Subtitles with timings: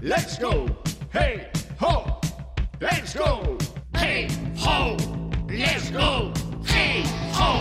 [0.00, 0.64] Let's go,
[1.12, 1.50] hey
[1.80, 2.20] ho.
[2.78, 3.58] Let's go,
[3.98, 4.94] hey ho.
[5.50, 6.30] Let's go,
[6.62, 7.02] hey
[7.34, 7.60] ho.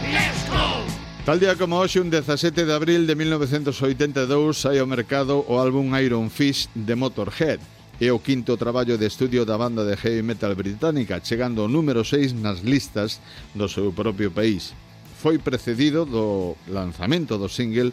[0.00, 0.80] Let's go.
[1.26, 5.92] Tal día como hoxe, un 17 de abril de 1982, sai ao mercado o álbum
[6.00, 7.60] Iron Fist de Motorhead.
[8.00, 12.02] É o quinto traballo de estudio da banda de heavy metal británica, chegando ao número
[12.02, 13.20] 6 nas listas
[13.54, 14.72] do seu propio país.
[15.20, 17.92] Foi precedido do lanzamento do single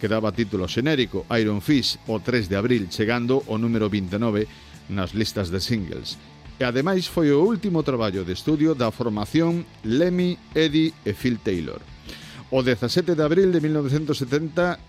[0.00, 4.48] que daba título xenérico Iron Fist o 3 de abril, chegando ao número 29
[4.88, 6.16] nas listas de singles.
[6.56, 11.84] E ademais foi o último traballo de estudio da formación Lemmy, Eddie e Phil Taylor.
[12.50, 14.80] O 17 de abril de 1970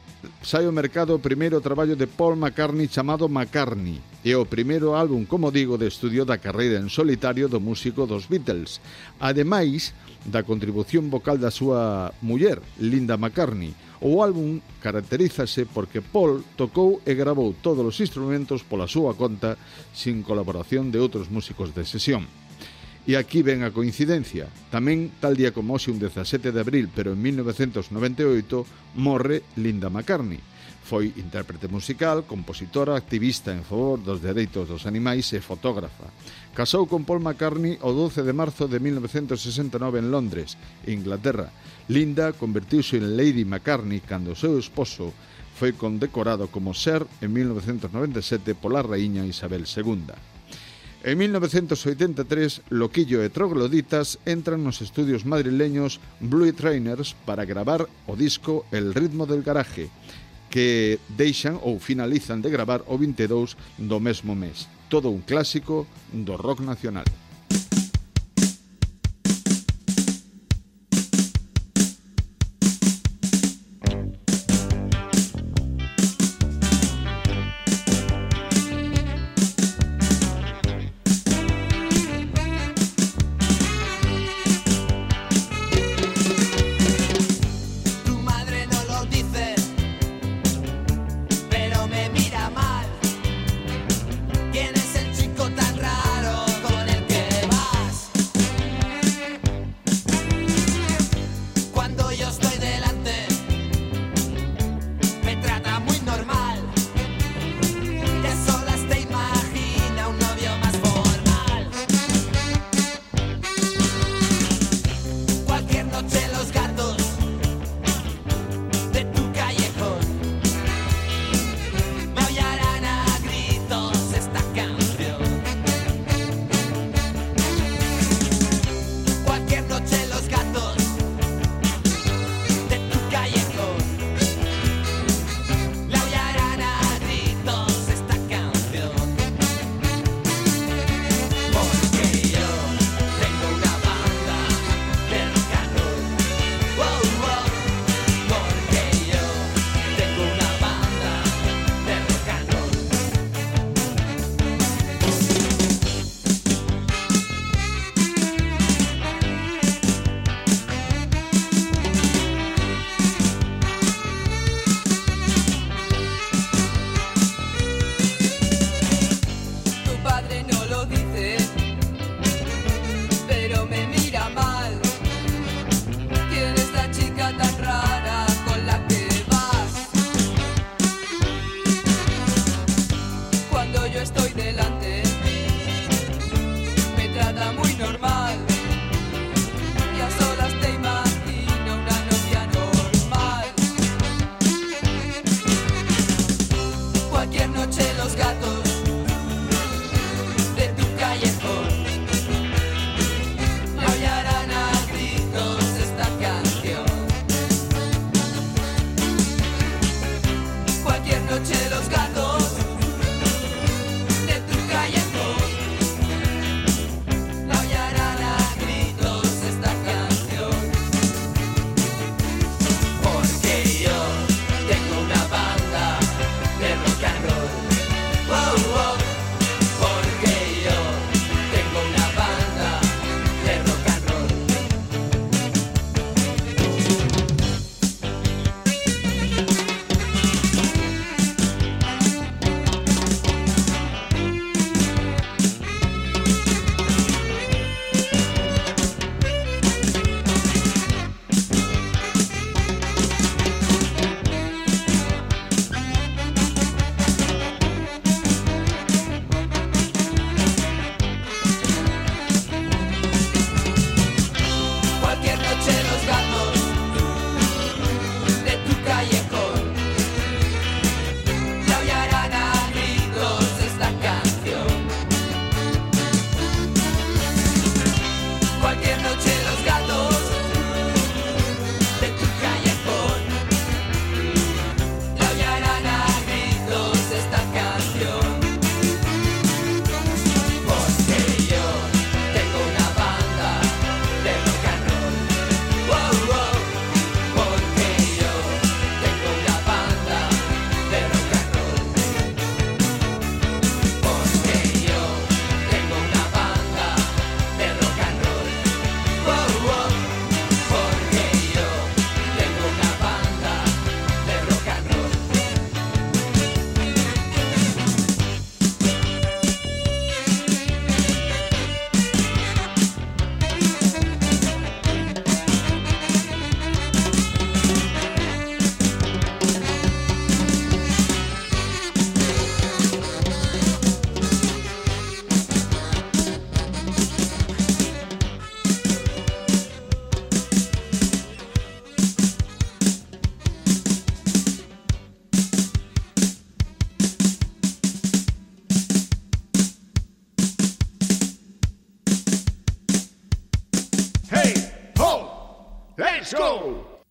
[0.42, 5.26] sai ao mercado o primeiro traballo de Paul McCartney chamado McCartney e o primeiro álbum,
[5.26, 8.82] como digo, de estudio da carreira en solitario do músico dos Beatles.
[9.20, 9.94] Ademais
[10.26, 17.14] da contribución vocal da súa muller, Linda McCartney, O álbum caracterízase porque Paul tocou e
[17.14, 19.62] gravou todos os instrumentos pola súa conta
[19.94, 22.26] sin colaboración de outros músicos de sesión.
[23.06, 24.50] E aquí ven a coincidencia.
[24.74, 30.42] Tamén, tal día como hoxe un 17 de abril, pero en 1998, morre Linda McCartney,
[30.92, 36.12] Foi intérprete musical, compositora, activista en favor dos dereitos dos animais e fotógrafa.
[36.52, 41.48] Casou con Paul McCartney o 12 de marzo de 1969 en Londres, Inglaterra.
[41.88, 45.16] Linda convertiuse en Lady McCartney cando o seu esposo
[45.56, 50.12] foi condecorado como ser en 1997 pola raíña Isabel II.
[51.08, 58.68] En 1983, Loquillo e Trogloditas entran nos estudios madrileños Blue Trainers para gravar o disco
[58.76, 59.88] El ritmo del garaje,
[60.52, 64.68] que deixan ou finalizan de gravar o 22 do mesmo mes.
[64.92, 67.08] Todo un clásico do rock nacional.